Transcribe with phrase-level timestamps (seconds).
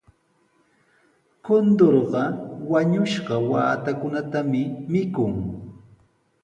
[1.43, 2.23] Kunturqa
[2.71, 5.33] wañushqa waatakunatami mikun.